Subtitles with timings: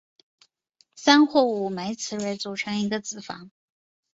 [0.95, 3.51] 三或五枚雌蕊组成一个子房。